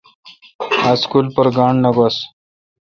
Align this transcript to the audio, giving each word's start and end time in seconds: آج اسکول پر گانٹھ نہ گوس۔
آج 0.87 0.97
اسکول 0.99 1.25
پر 1.35 1.47
گانٹھ 1.55 1.81
نہ 1.83 1.89
گوس۔ 1.95 2.17